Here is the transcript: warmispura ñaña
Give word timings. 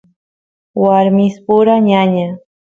warmispura 0.81 1.73
ñaña 1.89 2.29